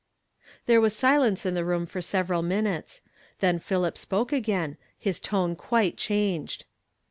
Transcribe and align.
There 0.65 0.81
was 0.81 0.95
silence' 0.95 1.43
the 1.43 1.63
ro(mi 1.63 1.85
for 1.87 2.01
several 2.01 2.41
min 2.41 2.65
utes; 2.65 3.03
tlien 3.39 3.61
Philip 3.61 3.99
spoke 3.99 4.31
again, 4.33 4.77
his 4.97 5.19
tone 5.19 5.55
quite 5.55 5.95
changed. 5.95 6.65